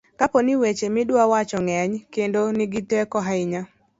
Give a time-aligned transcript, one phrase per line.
[0.17, 3.61] kapo ni weche midwa wacho ng'eny kendo nigi teko ahinya